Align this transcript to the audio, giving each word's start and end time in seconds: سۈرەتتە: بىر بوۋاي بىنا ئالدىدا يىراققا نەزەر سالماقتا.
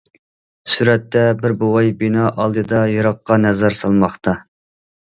سۈرەتتە: 0.75 1.21
بىر 1.43 1.53
بوۋاي 1.61 1.93
بىنا 2.01 2.33
ئالدىدا 2.33 2.83
يىراققا 2.95 3.43
نەزەر 3.47 3.79
سالماقتا. 3.85 4.41